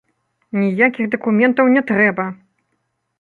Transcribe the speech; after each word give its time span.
Ніякіх 0.61 1.11
дакументаў 1.15 1.69
не 1.75 1.83
трэба! 1.91 2.25